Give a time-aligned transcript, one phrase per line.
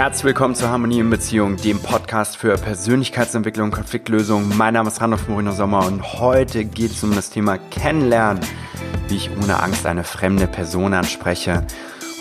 [0.00, 4.56] Herzlich willkommen zur Harmonie in Beziehung, dem Podcast für Persönlichkeitsentwicklung und Konfliktlösung.
[4.56, 8.42] Mein Name ist Randolph Morino Sommer und heute geht es um das Thema Kennenlernen,
[9.08, 11.66] wie ich ohne Angst eine fremde Person anspreche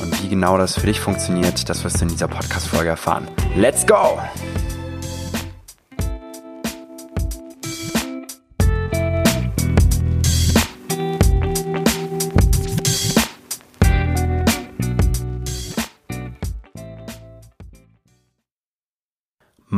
[0.02, 3.30] und wie genau das für dich funktioniert, das wirst du in dieser Podcast-Folge erfahren.
[3.56, 4.20] Let's go!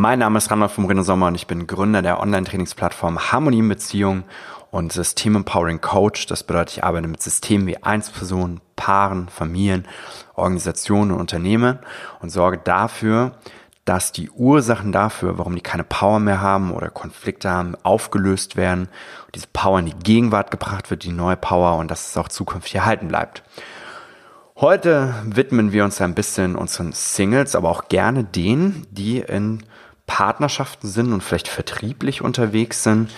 [0.02, 3.70] Mein Name ist Randolph vom Reno Sommer und ich bin Gründer der Online-Trainingsplattform Harmonie in
[3.70, 4.24] Beziehung
[4.72, 6.26] und System Empowering Coach.
[6.26, 9.88] Das bedeutet, ich arbeite mit Systemen wie Einzelpersonen, Paaren, Familien,
[10.34, 11.78] Organisationen und Unternehmen
[12.20, 13.34] und sorge dafür,
[13.86, 18.90] dass die Ursachen dafür, warum die keine Power mehr haben oder Konflikte haben, aufgelöst werden
[19.36, 22.74] diese Power in die Gegenwart gebracht wird, die neue Power und dass es auch zukünftig
[22.74, 23.44] erhalten bleibt.
[24.56, 29.64] Heute widmen wir uns ein bisschen unseren Singles, aber auch gerne denen, die in
[30.12, 33.12] Partnerschaften sind und vielleicht vertrieblich unterwegs sind,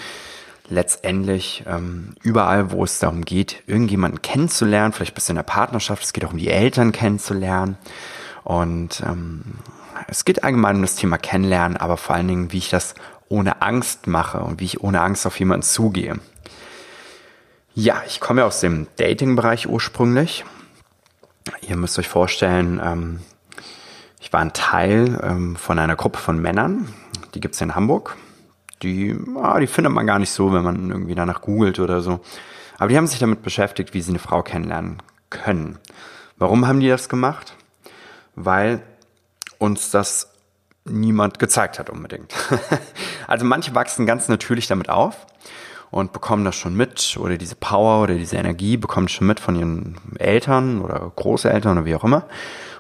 [0.70, 6.14] letztendlich ähm, überall, wo es darum geht, irgendjemanden kennenzulernen, vielleicht bis in der Partnerschaft, es
[6.14, 7.80] geht auch um die Eltern kennenzulernen
[8.44, 9.42] und ähm,
[10.08, 12.94] es geht allgemein um das Thema Kennenlernen, aber vor allen Dingen, wie ich das
[13.28, 16.20] ohne Angst mache und wie ich ohne Angst auf jemanden zugehe.
[17.74, 20.46] Ja, ich komme ja aus dem Dating-Bereich ursprünglich.
[21.62, 23.20] Ihr müsst euch vorstellen, ähm,
[24.24, 26.88] ich war ein Teil ähm, von einer Gruppe von Männern,
[27.36, 28.16] die gibt es in Hamburg.
[28.82, 32.22] Die, ah, die findet man gar nicht so, wenn man irgendwie danach googelt oder so.
[32.78, 35.78] Aber die haben sich damit beschäftigt, wie sie eine Frau kennenlernen können.
[36.38, 37.58] Warum haben die das gemacht?
[38.36, 38.82] Weil
[39.58, 40.30] uns das
[40.86, 42.34] niemand gezeigt hat unbedingt.
[43.28, 45.28] also manche wachsen ganz natürlich damit auf
[45.94, 49.56] und bekommen das schon mit oder diese Power oder diese Energie bekommen schon mit von
[49.56, 52.26] ihren Eltern oder Großeltern oder wie auch immer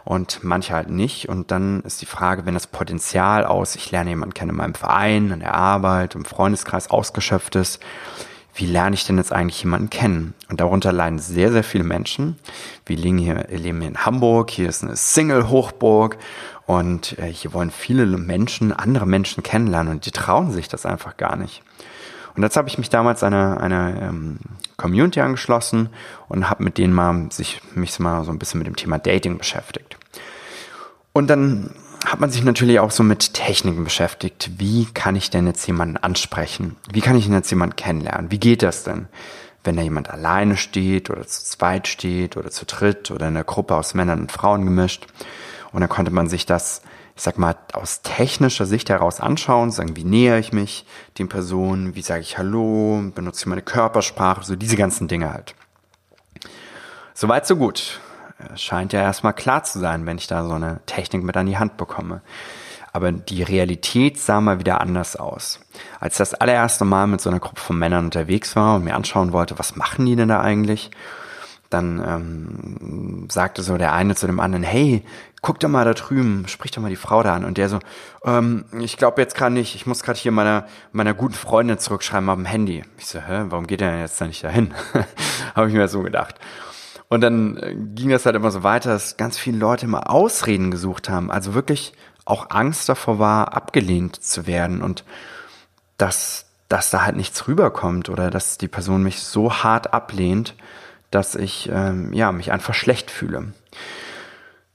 [0.03, 1.29] und manche halt nicht.
[1.29, 4.73] Und dann ist die Frage, wenn das Potenzial aus, ich lerne jemanden kennen in meinem
[4.73, 7.79] Verein, in der Arbeit, im Freundeskreis ausgeschöpft ist,
[8.55, 10.35] wie lerne ich denn jetzt eigentlich jemanden kennen?
[10.49, 12.37] Und darunter leiden sehr, sehr viele Menschen.
[12.85, 16.17] Wir leben hier, leben hier in Hamburg, hier ist eine Single-Hochburg
[16.67, 21.17] und äh, hier wollen viele Menschen andere Menschen kennenlernen und die trauen sich das einfach
[21.17, 21.63] gar nicht.
[22.35, 24.39] Und jetzt habe ich mich damals einer eine ähm,
[24.77, 25.89] Community angeschlossen
[26.27, 29.37] und habe mit denen mal sich mich mal so ein bisschen mit dem Thema Dating
[29.37, 29.97] beschäftigt.
[31.13, 31.69] Und dann
[32.05, 34.51] hat man sich natürlich auch so mit Techniken beschäftigt.
[34.57, 36.75] Wie kann ich denn jetzt jemanden ansprechen?
[36.91, 38.31] Wie kann ich denn jetzt jemanden kennenlernen?
[38.31, 39.07] Wie geht das denn?
[39.63, 43.45] Wenn da jemand alleine steht oder zu zweit steht oder zu dritt oder in einer
[43.45, 45.07] Gruppe aus Männern und Frauen gemischt.
[45.71, 46.81] Und dann konnte man sich das
[47.15, 50.85] ich sag mal, aus technischer Sicht heraus anschauen, sagen, wie nähere ich mich
[51.19, 55.53] den Personen, wie sage ich Hallo, benutze ich meine Körpersprache, so diese ganzen Dinge halt.
[57.13, 57.99] Soweit, so gut.
[58.55, 61.57] Scheint ja erstmal klar zu sein, wenn ich da so eine Technik mit an die
[61.57, 62.21] Hand bekomme.
[62.91, 65.59] Aber die Realität sah mal wieder anders aus.
[65.99, 68.95] Als ich das allererste Mal mit so einer Gruppe von Männern unterwegs war und mir
[68.95, 70.91] anschauen wollte, was machen die denn da eigentlich?
[71.73, 75.03] Dann ähm, sagte so der eine zu dem anderen, hey,
[75.41, 77.43] guck doch mal da drüben, sprich doch mal die Frau da an.
[77.43, 77.79] Und der so,
[78.23, 82.29] ähm, ich glaube jetzt gerade nicht, ich muss gerade hier meiner, meiner guten Freundin zurückschreiben
[82.29, 82.83] auf dem Handy.
[82.97, 84.73] Ich so, hä, warum geht der denn jetzt da nicht dahin?
[85.55, 86.35] Habe ich mir so gedacht.
[87.09, 90.71] Und dann äh, ging das halt immer so weiter, dass ganz viele Leute immer Ausreden
[90.71, 91.29] gesucht haben.
[91.29, 91.93] Also wirklich
[92.25, 95.03] auch Angst davor war, abgelehnt zu werden und
[95.97, 100.55] dass, dass da halt nichts rüberkommt oder dass die Person mich so hart ablehnt,
[101.13, 103.53] dass ich ähm, ja, mich einfach schlecht fühle.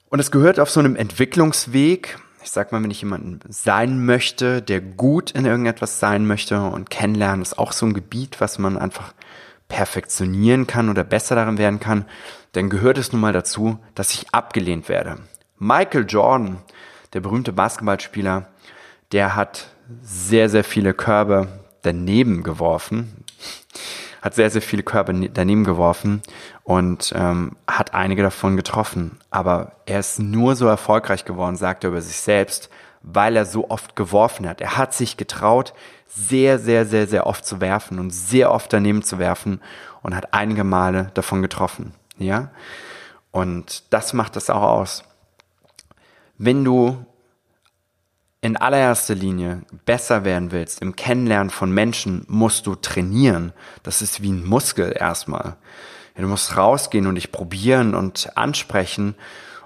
[0.08, 4.62] Und es gehört auf so einem Entwicklungsweg, ich sag mal, wenn ich jemanden sein möchte,
[4.62, 8.78] der gut in irgendetwas sein möchte und kennenlernen, ist auch so ein Gebiet, was man
[8.78, 9.12] einfach
[9.66, 12.06] perfektionieren kann oder besser darin werden kann,
[12.52, 15.18] dann gehört es nun mal dazu, dass ich abgelehnt werde.
[15.58, 16.58] Michael Jordan,
[17.12, 18.46] der berühmte Basketballspieler,
[19.12, 19.66] der hat
[20.02, 21.48] sehr, sehr viele Körbe
[21.82, 23.24] daneben geworfen
[24.22, 26.22] hat sehr, sehr viele Körper daneben geworfen
[26.64, 29.18] und ähm, hat einige davon getroffen.
[29.30, 32.70] Aber er ist nur so erfolgreich geworden, sagt er über sich selbst,
[33.02, 34.60] weil er so oft geworfen hat.
[34.60, 35.72] Er hat sich getraut,
[36.06, 39.60] sehr, sehr, sehr, sehr oft zu werfen und sehr oft daneben zu werfen
[40.02, 41.92] und hat einige Male davon getroffen.
[42.18, 42.50] Ja?
[43.30, 45.04] Und das macht es auch aus.
[46.38, 47.04] Wenn du
[48.40, 53.52] in allererster Linie besser werden willst im Kennenlernen von Menschen, musst du trainieren.
[53.82, 55.56] Das ist wie ein Muskel erstmal.
[56.14, 59.16] du musst rausgehen und dich probieren und ansprechen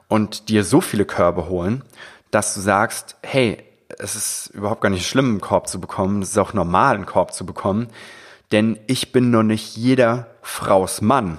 [0.09, 1.85] und dir so viele Körbe holen,
[2.31, 3.63] dass du sagst, hey,
[3.99, 6.23] es ist überhaupt gar nicht schlimm, einen Korb zu bekommen.
[6.23, 7.89] Es ist auch normal, einen Korb zu bekommen.
[8.53, 11.39] Denn ich bin noch nicht jeder Fraus Mann.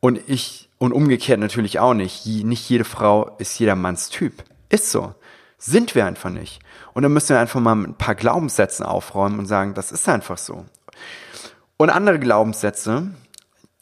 [0.00, 2.26] Und ich, und umgekehrt natürlich auch nicht.
[2.26, 4.44] Nicht jede Frau ist jeder Manns Typ.
[4.68, 5.14] Ist so.
[5.62, 6.60] Sind wir einfach nicht.
[6.94, 10.38] Und dann müssen wir einfach mal ein paar Glaubenssätzen aufräumen und sagen, das ist einfach
[10.38, 10.64] so.
[11.76, 13.08] Und andere Glaubenssätze,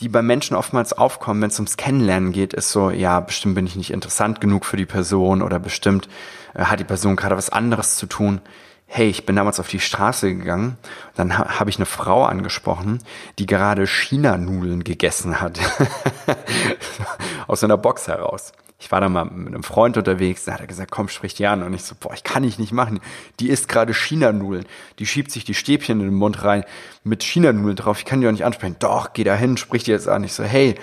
[0.01, 3.65] die bei Menschen oftmals aufkommen, wenn es ums Kennenlernen geht, ist so, ja, bestimmt bin
[3.65, 6.09] ich nicht interessant genug für die Person oder bestimmt
[6.55, 8.41] äh, hat die Person gerade was anderes zu tun.
[8.87, 10.79] Hey, ich bin damals auf die Straße gegangen,
[11.15, 12.99] dann ha habe ich eine Frau angesprochen,
[13.39, 15.61] die gerade China-Nudeln gegessen hat.
[17.47, 20.69] Aus einer Box heraus ich war da mal mit einem Freund unterwegs, da hat er
[20.69, 21.65] gesagt, komm, sprich die an.
[21.65, 23.01] Und ich so, boah, ich kann ich nicht machen.
[23.41, 24.67] Die isst gerade China-Nudeln.
[25.01, 26.65] Die schiebt sich die Stäbchen in den Mund rein
[27.03, 27.99] mit China-Nudeln drauf.
[27.99, 28.77] Ich kann die auch nicht ansprechen.
[28.79, 30.23] Doch, geh da hin, sprich die jetzt an.
[30.23, 30.77] Ich so, hey.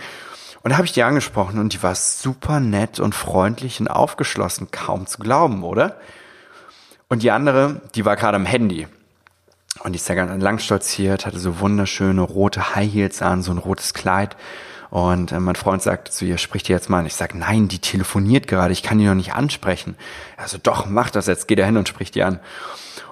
[0.62, 4.72] Und da habe ich die angesprochen und die war super nett und freundlich und aufgeschlossen.
[4.72, 5.98] Kaum zu glauben, oder?
[7.08, 8.88] Und die andere, die war gerade am Handy.
[9.84, 13.52] Und die ist da ganz lang stolziert, hatte so wunderschöne rote High Heels an, so
[13.52, 14.36] ein rotes Kleid.
[14.96, 17.06] Und äh, mein Freund sagte zu ihr, sprich die jetzt mal an.
[17.06, 19.98] Ich sage, nein, die telefoniert gerade, ich kann die noch nicht ansprechen.
[20.38, 22.40] Also doch, mach das jetzt, geh da hin und sprich die an.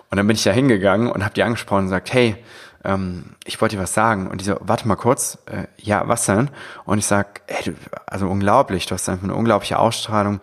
[0.09, 2.37] Und dann bin ich da hingegangen und habe die angesprochen und gesagt, hey,
[2.85, 4.31] ähm, ich wollte dir was sagen.
[4.31, 6.51] Und die so, warte mal kurz, äh, ja, was denn?
[6.85, 10.39] Und ich sag, hey, du, also unglaublich, du hast einfach eine unglaubliche Ausstrahlung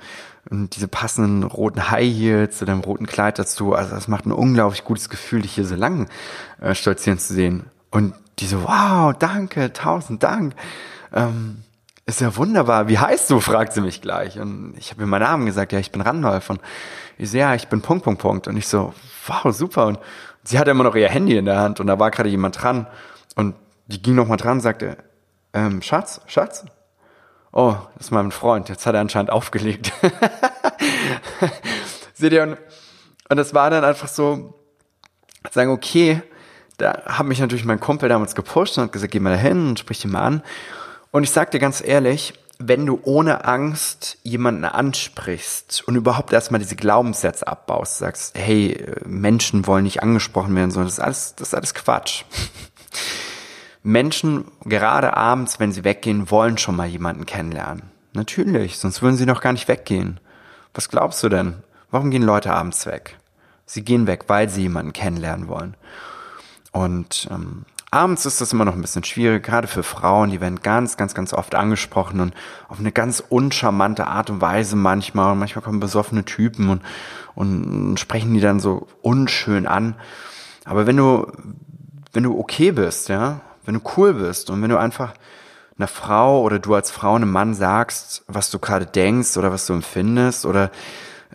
[0.50, 3.75] und diese passenden roten High Heels zu deinem roten Kleid dazu.
[3.75, 6.10] Also das macht ein unglaublich gutes Gefühl, dich hier so lang
[6.60, 7.70] äh, stolzieren zu sehen.
[7.90, 10.54] Und die so, wow, danke, tausend Dank
[11.14, 11.62] ähm,
[12.06, 12.88] ist ja wunderbar.
[12.88, 13.40] Wie heißt du?
[13.40, 14.38] fragt sie mich gleich.
[14.38, 16.50] Und ich habe mir meinen Namen gesagt, ja, ich bin Randolph.
[16.50, 16.60] Und
[17.18, 18.48] ich so, ja, ich bin Punkt, Punkt, Punkt.
[18.48, 18.94] Und ich so,
[19.26, 19.86] wow, super.
[19.86, 19.98] Und
[20.42, 22.86] sie hatte immer noch ihr Handy in der Hand und da war gerade jemand dran.
[23.36, 23.54] Und
[23.86, 24.96] die ging noch mal dran und sagte,
[25.52, 26.64] ähm, Schatz, Schatz?
[27.52, 28.68] Oh, das ist mein Freund.
[28.68, 29.92] Jetzt hat er anscheinend aufgelegt.
[32.14, 32.42] Seht ihr?
[32.42, 32.56] Und,
[33.28, 34.60] und das war dann einfach so,
[35.50, 36.22] sagen, okay,
[36.76, 39.68] da hat mich natürlich mein Kumpel damals gepusht und hat gesagt, geh mal da hin
[39.68, 40.42] und sprich ihn mal an.
[41.10, 46.60] Und ich sag dir ganz ehrlich, wenn du ohne Angst jemanden ansprichst und überhaupt erstmal
[46.60, 51.48] diese Glaubenssätze abbaust, sagst, hey, Menschen wollen nicht angesprochen werden, sondern das ist alles, das
[51.48, 52.24] ist alles Quatsch.
[53.82, 57.90] Menschen, gerade abends, wenn sie weggehen, wollen schon mal jemanden kennenlernen.
[58.12, 60.20] Natürlich, sonst würden sie noch gar nicht weggehen.
[60.74, 61.62] Was glaubst du denn?
[61.90, 63.16] Warum gehen Leute abends weg?
[63.64, 65.76] Sie gehen weg, weil sie jemanden kennenlernen wollen.
[66.72, 70.62] Und ähm, Abends ist das immer noch ein bisschen schwierig, gerade für Frauen, die werden
[70.62, 72.34] ganz, ganz, ganz oft angesprochen und
[72.69, 75.32] auf eine ganz uncharmante Art und Weise manchmal.
[75.32, 76.82] Und manchmal kommen besoffene Typen und,
[77.34, 79.96] und sprechen die dann so unschön an.
[80.64, 81.32] Aber wenn du,
[82.12, 85.14] wenn du okay bist, ja, wenn du cool bist und wenn du einfach
[85.76, 89.66] einer Frau oder du als Frau einem Mann sagst, was du gerade denkst oder was
[89.66, 90.70] du empfindest oder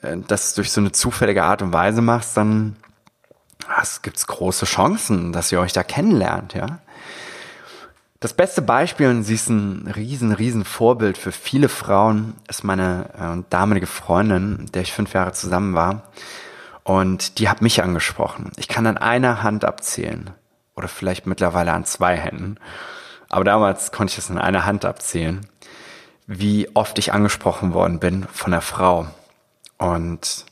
[0.02, 2.78] äh, das durch so eine zufällige Art und Weise machst, dann
[3.82, 6.80] es gibt große Chancen, dass ihr euch da kennenlernt, ja.
[8.20, 13.10] Das beste Beispiel, und sie ist ein riesen, riesen Vorbild für viele Frauen, ist meine
[13.20, 16.04] äh, damalige Freundin, mit der ich fünf Jahre zusammen war.
[16.84, 18.52] Und die hat mich angesprochen.
[18.58, 20.32] Ich kann an einer Hand abzählen.
[20.76, 22.58] Oder vielleicht mittlerweile an zwei Händen.
[23.30, 25.46] Aber damals konnte ich das an einer Hand abzählen,
[26.26, 29.08] wie oft ich angesprochen worden bin von einer Frau.
[29.78, 30.46] Und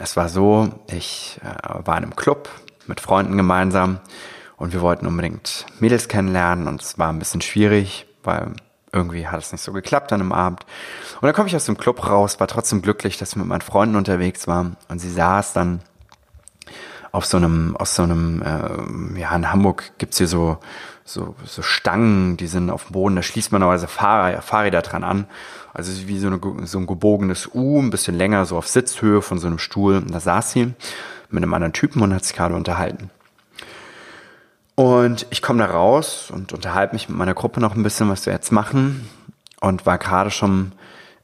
[0.00, 2.48] es war so, ich äh, war in einem Club
[2.86, 4.00] mit Freunden gemeinsam
[4.56, 8.52] und wir wollten unbedingt Mädels kennenlernen und es war ein bisschen schwierig, weil
[8.92, 10.64] irgendwie hat es nicht so geklappt an einem Abend.
[11.16, 13.60] Und dann komme ich aus dem Club raus, war trotzdem glücklich, dass ich mit meinen
[13.60, 15.80] Freunden unterwegs war und sie saß dann
[17.12, 20.58] auf so einem, aus so einem, äh, ja, in Hamburg gibt's hier so,
[21.06, 25.04] so, so Stangen, die sind auf dem Boden, da schließt man normalerweise Fahrräder, Fahrräder dran
[25.04, 25.26] an.
[25.72, 29.38] Also wie so, eine, so ein gebogenes U, ein bisschen länger, so auf Sitzhöhe von
[29.38, 29.98] so einem Stuhl.
[29.98, 30.74] Und da saß sie
[31.30, 33.10] mit einem anderen Typen und hat sich gerade unterhalten.
[34.74, 38.26] Und ich komme da raus und unterhalte mich mit meiner Gruppe noch ein bisschen, was
[38.26, 39.08] wir jetzt machen.
[39.60, 40.72] Und war gerade schon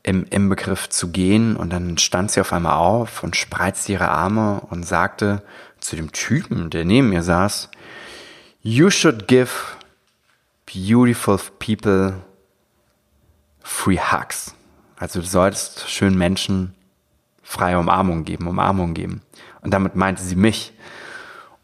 [0.04, 1.56] im, im Begriff zu gehen.
[1.56, 5.42] Und dann stand sie auf einmal auf und spreizte ihre Arme und sagte
[5.80, 7.68] zu dem Typen, der neben mir saß,
[8.64, 9.76] You should give
[10.66, 12.22] beautiful people
[13.60, 14.54] free hugs.
[14.96, 16.74] Also du solltest schönen Menschen
[17.42, 19.22] freie Umarmung geben, Umarmung geben.
[19.62, 20.72] Und damit meinte sie mich.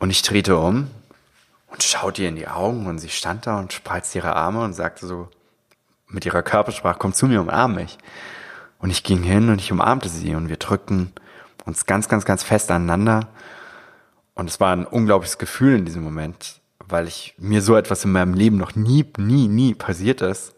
[0.00, 0.90] Und ich drehte um
[1.68, 4.74] und schaute ihr in die Augen und sie stand da und spreizte ihre Arme und
[4.74, 5.28] sagte so
[6.08, 7.96] mit ihrer Körpersprache, komm zu mir, umarm mich.
[8.80, 11.12] Und ich ging hin und ich umarmte sie und wir drückten
[11.64, 13.28] uns ganz, ganz, ganz fest aneinander.
[14.34, 16.57] Und es war ein unglaubliches Gefühl in diesem Moment,
[16.88, 20.54] weil ich mir so etwas in meinem Leben noch nie, nie, nie passiert ist.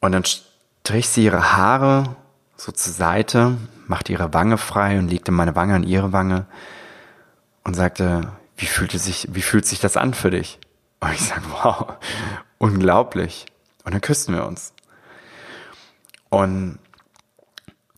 [0.00, 2.16] Und dann strich sie ihre Haare
[2.56, 6.46] so zur Seite, machte ihre Wange frei und legte meine Wange an ihre Wange
[7.62, 10.58] und sagte, wie fühlt sich, wie fühlt sich das an für dich?
[11.00, 11.94] Und ich sage, wow,
[12.58, 13.46] unglaublich.
[13.84, 14.72] Und dann küssten wir uns.
[16.30, 16.78] Und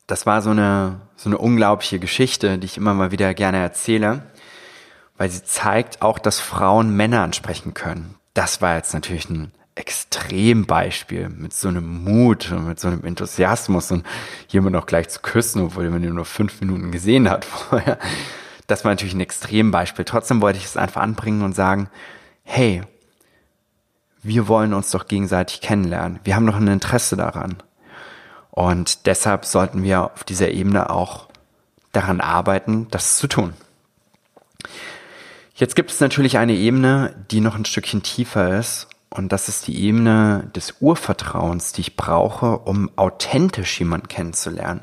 [0.07, 4.23] das war so eine, so eine unglaubliche Geschichte, die ich immer mal wieder gerne erzähle,
[5.19, 8.17] weil sie zeigt auch, dass Frauen Männer ansprechen können.
[8.35, 13.91] Das war jetzt natürlich ein Extrembeispiel mit so einem Mut und mit so einem Enthusiasmus
[13.93, 14.07] und
[14.49, 17.99] jemand noch gleich zu küssen, obwohl man ihn nur fünf Minuten gesehen hat vorher.
[18.67, 20.05] Das war natürlich ein Extrembeispiel.
[20.05, 21.89] Trotzdem wollte ich es einfach anbringen und sagen,
[22.43, 22.83] hey,
[24.23, 26.21] wir wollen uns doch gegenseitig kennenlernen.
[26.25, 27.63] Wir haben doch ein Interesse daran.
[28.51, 31.29] Und deshalb sollten wir auf dieser Ebene auch
[31.93, 33.53] daran arbeiten, das zu tun.
[35.59, 38.89] Jetzt gibt es natürlich eine Ebene, die noch ein Stückchen tiefer ist.
[39.09, 44.83] Und das ist die Ebene des Urvertrauens, die ich brauche, um authentisch jemanden kennenzulernen.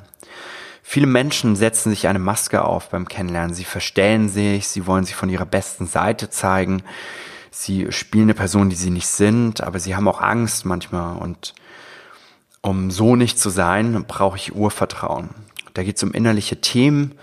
[0.82, 3.54] Viele Menschen setzen sich eine Maske auf beim Kennenlernen.
[3.54, 6.82] Sie verstellen sich, sie wollen sich von ihrer besten Seite zeigen.
[7.52, 11.18] Sie spielen eine Person, die sie nicht sind, aber sie haben auch Angst manchmal.
[11.18, 11.54] Und
[12.62, 15.30] um so nicht zu sein, brauche ich Urvertrauen.
[15.76, 17.14] Da geht es um innerliche Themen,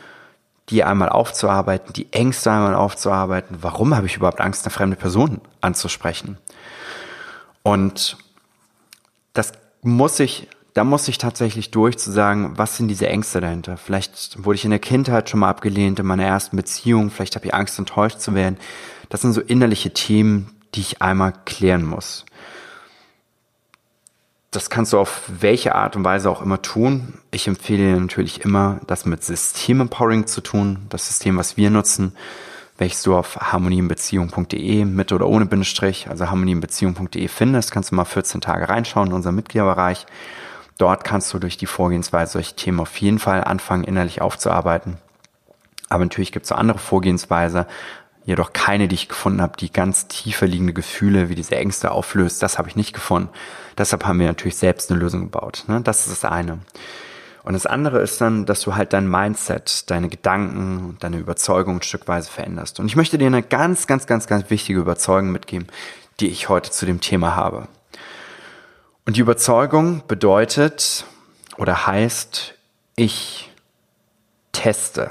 [0.71, 3.59] die einmal aufzuarbeiten, die Ängste einmal aufzuarbeiten.
[3.61, 6.39] Warum habe ich überhaupt Angst, eine fremde Person anzusprechen?
[7.63, 8.17] Und
[9.33, 13.77] das muss ich da muss ich tatsächlich durch zu sagen, was sind diese Ängste dahinter?
[13.77, 17.47] Vielleicht wurde ich in der Kindheit schon mal abgelehnt, in meiner ersten Beziehung, vielleicht habe
[17.47, 18.57] ich Angst, enttäuscht zu werden.
[19.09, 22.25] Das sind so innerliche Themen, die ich einmal klären muss.
[24.51, 27.15] Das kannst du auf welche Art und Weise auch immer tun.
[27.31, 30.87] Ich empfehle dir natürlich immer, das mit System-Empowering zu tun.
[30.89, 32.17] Das System, was wir nutzen,
[32.77, 37.71] welches du auf harmonienbeziehung.de mit oder ohne Bindestrich, also harmonienbeziehung.de findest.
[37.71, 40.07] Kannst du mal 14 Tage reinschauen in unserem Mitgliederbereich.
[40.79, 44.97] Dort kannst du durch die Vorgehensweise solche Themen auf jeden Fall anfangen, innerlich aufzuarbeiten.
[45.91, 47.67] Aber natürlich gibt es auch andere Vorgehensweise,
[48.25, 52.43] jedoch keine, die ich gefunden habe, die ganz tiefer liegende Gefühle wie diese Ängste auflöst.
[52.43, 53.31] Das habe ich nicht gefunden.
[53.79, 55.65] Deshalb haben wir natürlich selbst eine Lösung gebaut.
[55.69, 55.81] Ne?
[55.81, 56.59] Das ist das eine.
[57.43, 61.83] Und das andere ist dann, dass du halt dein Mindset, deine Gedanken, deine Überzeugung ein
[61.83, 62.81] Stückweise veränderst.
[62.81, 65.67] Und ich möchte dir eine ganz, ganz, ganz, ganz wichtige Überzeugung mitgeben,
[66.21, 67.69] die ich heute zu dem Thema habe.
[69.07, 71.07] Und die Überzeugung bedeutet
[71.57, 72.55] oder heißt,
[72.97, 73.51] ich
[74.53, 75.11] teste.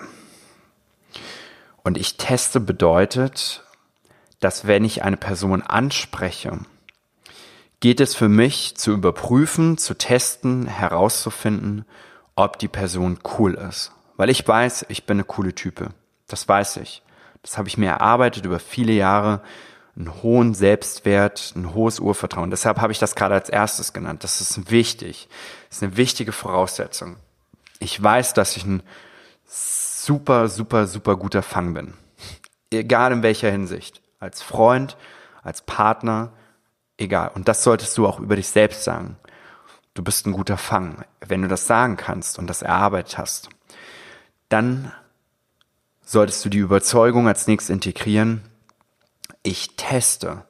[1.84, 3.64] Und ich teste bedeutet,
[4.40, 6.60] dass wenn ich eine Person anspreche,
[7.80, 11.86] geht es für mich zu überprüfen, zu testen, herauszufinden,
[12.36, 13.92] ob die Person cool ist.
[14.18, 15.90] Weil ich weiß, ich bin eine coole Type.
[16.28, 17.02] Das weiß ich.
[17.42, 19.42] Das habe ich mir erarbeitet über viele Jahre
[19.96, 22.50] einen hohen Selbstwert, ein hohes Urvertrauen.
[22.50, 24.24] Deshalb habe ich das gerade als erstes genannt.
[24.24, 25.28] Das ist wichtig.
[25.68, 27.18] Das ist eine wichtige Voraussetzung.
[27.80, 28.84] Ich weiß, dass ich ein
[30.10, 31.94] super, super, super guter Fang bin.
[32.72, 34.02] Egal in welcher Hinsicht.
[34.20, 34.98] Als Freund,
[35.44, 36.32] als Partner,
[36.98, 37.30] egal.
[37.36, 39.18] Und das solltest du auch über dich selbst sagen.
[39.94, 41.06] Du bist ein guter Fang.
[41.28, 43.50] Wenn du das sagen kannst und das erarbeitet hast,
[44.50, 44.92] dann
[46.04, 48.42] solltest du die Überzeugung als nächstes integrieren,
[49.44, 50.44] ich teste.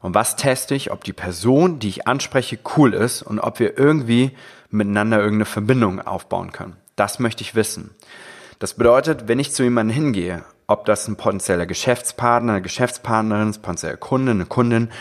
[0.00, 0.92] Und was teste ich?
[0.92, 4.30] Ob die Person, die ich anspreche, cool ist und ob wir irgendwie
[4.70, 6.76] miteinander irgendeine Verbindung aufbauen können.
[6.94, 7.96] Das möchte ich wissen.
[8.62, 13.60] Das bedeutet, wenn ich zu jemandem hingehe, ob das ein potenzieller Geschäftspartner, eine Geschäftspartnerin ist,
[13.60, 14.92] potenzieller Kunde, eine Kundin,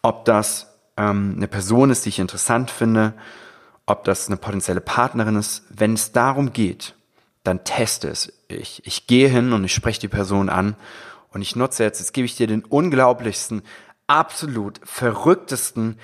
[0.00, 3.12] ob das ähm, eine Person ist, die ich interessant finde,
[3.84, 6.94] ob das eine potenzielle Partnerin ist, wenn es darum geht,
[7.44, 8.80] dann teste es ich.
[8.86, 10.74] Ich gehe hin und ich spreche die Person an
[11.34, 13.60] und ich nutze jetzt, jetzt gebe ich dir den unglaublichsten,
[14.06, 15.98] absolut verrücktesten,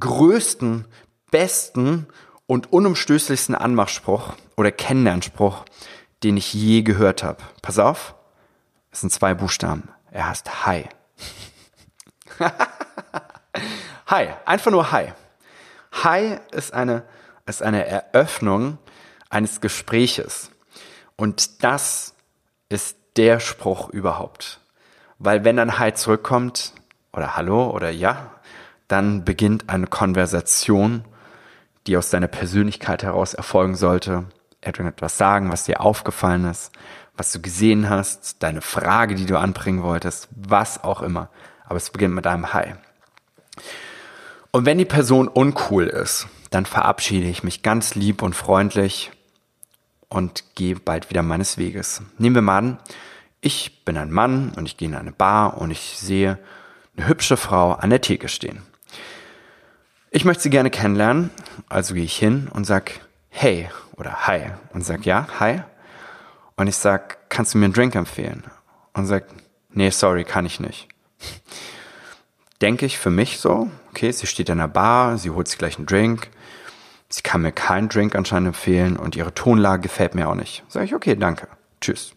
[0.00, 0.86] größten,
[1.30, 2.06] besten
[2.46, 5.66] und unumstößlichsten Anmachspruch oder Kennenlernspruch,
[6.24, 7.42] den ich je gehört habe.
[7.62, 8.14] Pass auf,
[8.90, 9.88] es sind zwei Buchstaben.
[10.10, 10.88] Er heißt Hi.
[14.06, 15.12] hi, einfach nur Hi.
[16.02, 17.04] Hi ist eine,
[17.46, 18.78] ist eine Eröffnung
[19.28, 20.50] eines Gespräches.
[21.16, 22.14] Und das
[22.68, 24.60] ist der Spruch überhaupt.
[25.18, 26.72] Weil wenn dann Hi zurückkommt,
[27.12, 28.32] oder Hallo oder Ja,
[28.88, 31.04] dann beginnt eine Konversation,
[31.86, 34.24] die aus deiner Persönlichkeit heraus erfolgen sollte.
[34.66, 36.72] Etwas sagen, was dir aufgefallen ist,
[37.16, 41.30] was du gesehen hast, deine Frage, die du anbringen wolltest, was auch immer.
[41.64, 42.74] Aber es beginnt mit einem Hi.
[44.50, 49.10] Und wenn die Person uncool ist, dann verabschiede ich mich ganz lieb und freundlich
[50.08, 52.02] und gehe bald wieder meines Weges.
[52.18, 52.78] Nehmen wir mal an,
[53.40, 56.38] ich bin ein Mann und ich gehe in eine Bar und ich sehe
[56.96, 58.62] eine hübsche Frau an der Theke stehen.
[60.10, 61.30] Ich möchte sie gerne kennenlernen,
[61.68, 63.00] also gehe ich hin und sag
[63.34, 65.60] hey oder hi und sag ja, hi.
[66.56, 68.44] Und ich sag, kannst du mir einen Drink empfehlen?
[68.92, 69.26] Und sag,
[69.70, 70.88] nee, sorry, kann ich nicht.
[72.60, 75.76] Denke ich für mich so, okay, sie steht in der Bar, sie holt sich gleich
[75.76, 76.30] einen Drink,
[77.08, 80.64] Sie kann mir keinen Drink anscheinend empfehlen und ihre Tonlage gefällt mir auch nicht.
[80.68, 81.46] Sag ich, okay, danke.
[81.80, 82.12] Tschüss.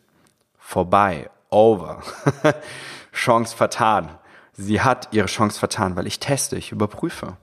[0.57, 1.29] Vorbei.
[1.51, 2.01] Over.
[3.13, 4.09] Chance vertan.
[4.53, 7.37] Sie hat ihre Chance vertan, weil ich teste, ich überprüfe.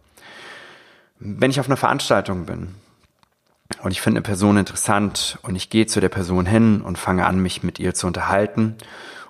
[1.20, 2.74] Wenn ich auf einer Veranstaltung bin
[3.82, 7.26] und ich finde eine Person interessant und ich gehe zu der Person hin und fange
[7.26, 8.76] an, mich mit ihr zu unterhalten.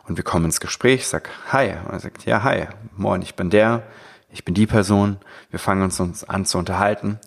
[0.07, 1.71] Und wir kommen ins Gespräch, sag Hi.
[1.71, 3.85] Und er sagt, ja, hi, moin, ich bin der,
[4.31, 5.19] ich bin die Person,
[5.51, 7.19] wir fangen uns, uns an zu unterhalten.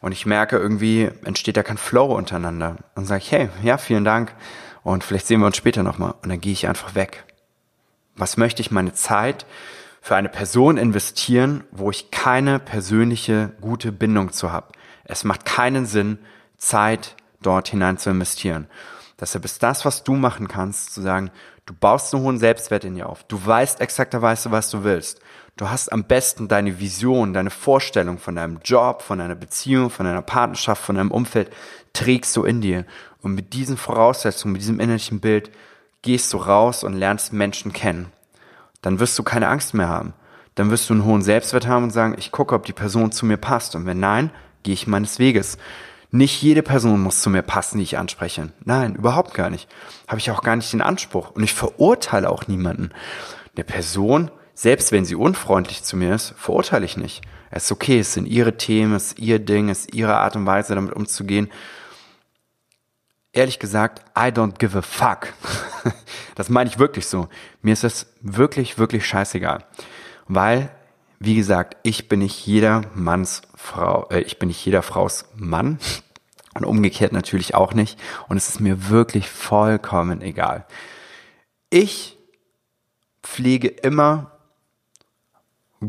[0.00, 2.76] Und ich merke irgendwie entsteht da kein Flow untereinander.
[2.96, 4.34] Und sage hey, ja, vielen Dank.
[4.82, 7.24] Und vielleicht sehen wir uns später nochmal und dann gehe ich einfach weg.
[8.16, 9.46] Was möchte ich meine Zeit
[10.00, 14.66] für eine Person investieren, wo ich keine persönliche gute Bindung zu habe?
[15.04, 16.18] Es macht keinen Sinn,
[16.58, 18.68] Zeit dort hinein zu investieren.
[19.20, 21.30] Deshalb ist das, was du machen kannst, zu sagen,
[21.66, 23.24] du baust einen hohen Selbstwert in dir auf.
[23.24, 25.20] Du weißt exakterweise, was du willst.
[25.56, 30.06] Du hast am besten deine Vision, deine Vorstellung von deinem Job, von deiner Beziehung, von
[30.06, 31.52] deiner Partnerschaft, von deinem Umfeld,
[31.92, 32.84] trägst du in dir.
[33.20, 35.50] Und mit diesen Voraussetzungen, mit diesem innerlichen Bild,
[36.00, 38.10] gehst du raus und lernst Menschen kennen.
[38.80, 40.14] Dann wirst du keine Angst mehr haben.
[40.54, 43.24] Dann wirst du einen hohen Selbstwert haben und sagen, ich gucke, ob die Person zu
[43.24, 43.76] mir passt.
[43.76, 44.30] Und wenn nein,
[44.62, 45.58] gehe ich meines Weges.
[46.10, 48.52] Nicht jede Person muss zu mir passen, die ich anspreche.
[48.64, 49.68] Nein, überhaupt gar nicht.
[50.06, 51.30] Habe ich auch gar nicht den Anspruch.
[51.30, 52.90] Und ich verurteile auch niemanden.
[53.56, 57.22] Eine Person, selbst wenn sie unfreundlich zu mir ist, verurteile ich nicht.
[57.50, 60.36] Es ist okay, es sind ihre Themen, es ist ihr Ding, es ist ihre Art
[60.36, 61.50] und Weise, damit umzugehen.
[63.32, 65.28] Ehrlich gesagt, I don't give a fuck.
[66.34, 67.28] Das meine ich wirklich so.
[67.60, 69.66] Mir ist das wirklich, wirklich scheißegal.
[70.28, 70.70] Weil
[71.24, 75.78] wie gesagt, ich bin nicht jeder Manns Frau, äh, ich bin nicht jeder Fraus Mann
[76.54, 77.98] und umgekehrt natürlich auch nicht.
[78.28, 80.66] Und es ist mir wirklich vollkommen egal.
[81.70, 82.18] Ich
[83.22, 84.32] pflege immer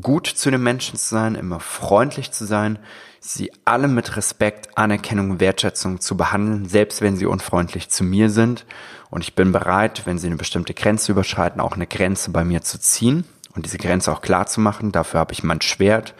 [0.02, 2.80] gut zu den Menschen zu sein, immer freundlich zu sein,
[3.20, 8.66] sie alle mit Respekt, Anerkennung, Wertschätzung zu behandeln, selbst wenn sie unfreundlich zu mir sind.
[9.10, 12.62] Und ich bin bereit, wenn sie eine bestimmte Grenze überschreiten, auch eine Grenze bei mir
[12.62, 14.92] zu ziehen und diese Grenze auch klar zu machen.
[14.92, 16.14] Dafür habe ich mein Schwert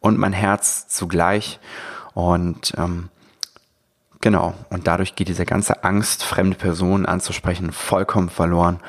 [0.00, 1.58] und mein Herz zugleich.
[2.14, 3.08] Und ähm,
[4.20, 8.80] genau, und dadurch geht diese ganze Angst, fremde Personen anzusprechen, vollkommen verloren,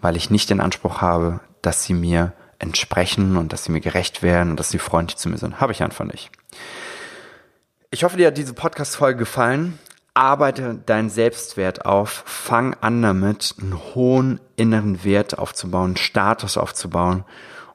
[0.00, 4.22] weil ich nicht den Anspruch habe, dass sie mir entsprechen und dass sie mir gerecht
[4.22, 5.60] werden und dass sie freundlich zu mir sind.
[5.60, 6.30] Habe ich einfach nicht.
[7.90, 9.78] Ich hoffe, dir hat diese Podcast-Folge gefallen
[10.14, 17.24] arbeite deinen Selbstwert auf, fang an damit, einen hohen inneren Wert aufzubauen, Status aufzubauen.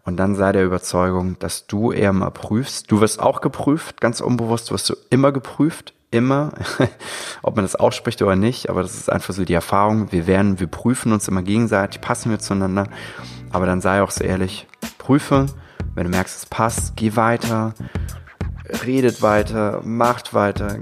[0.04, 2.90] Und dann sei der Überzeugung, dass du eher mal prüfst.
[2.92, 6.54] Du wirst auch geprüft, ganz unbewusst wirst du immer geprüft, immer,
[7.42, 10.12] ob man das ausspricht oder nicht, aber das ist einfach so die Erfahrung.
[10.12, 12.88] Wir werden, wir prüfen uns immer gegenseitig, passen wir zueinander,
[13.52, 15.48] aber dann sei auch so ehrlich, prüfe,
[15.96, 17.74] wenn du merkst, es passt, geh weiter,
[18.86, 20.78] redet weiter, macht weiter,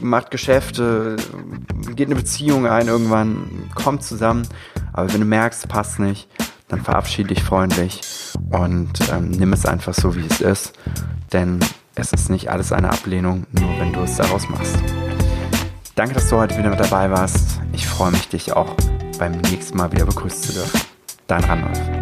[0.00, 1.16] macht Geschäfte,
[1.94, 4.46] geht eine Beziehung ein irgendwann, kommt zusammen.
[4.92, 6.28] Aber wenn du merkst, passt nicht,
[6.68, 8.00] dann verabschiede dich freundlich
[8.50, 10.72] und ähm, nimm es einfach so, wie es ist.
[11.32, 11.60] Denn
[11.94, 14.76] es ist nicht alles eine Ablehnung, nur wenn du es daraus machst.
[15.94, 17.60] Danke, dass du heute wieder mit dabei warst.
[17.72, 18.74] Ich freue mich, dich auch
[19.18, 20.80] beim nächsten Mal wieder begrüßen zu dürfen.
[21.26, 21.99] Dein Randolph.